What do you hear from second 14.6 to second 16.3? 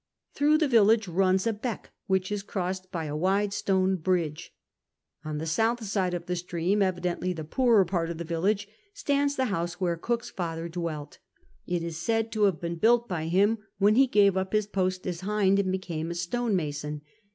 post as hind and became a